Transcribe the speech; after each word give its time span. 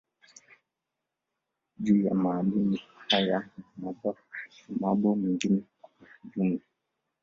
Juu 1.79 2.01
ya 2.01 2.13
Madini 2.13 2.81
haya 3.09 3.49
na 3.77 3.95
mabo 4.79 5.15
mengine 5.15 5.61
kwa 5.81 5.89
ujumla 6.25 6.59